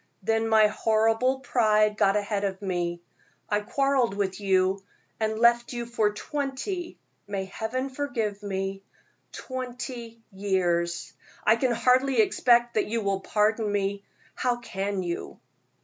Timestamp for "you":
4.41-4.83, 5.73-5.85, 12.87-13.01, 15.03-15.39